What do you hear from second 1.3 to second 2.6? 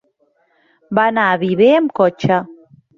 Viver amb cotxe.